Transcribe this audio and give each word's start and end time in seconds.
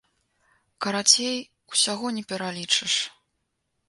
Карацей, 0.85 1.37
усяго 1.75 2.07
не 2.17 2.23
пералічыш. 2.31 2.93